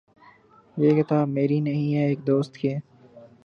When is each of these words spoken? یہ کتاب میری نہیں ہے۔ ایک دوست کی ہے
یہ 0.77 1.01
کتاب 1.01 1.27
میری 1.29 1.59
نہیں 1.59 1.93
ہے۔ 1.95 2.05
ایک 2.05 2.25
دوست 2.27 2.57
کی 2.57 2.73
ہے 2.73 2.79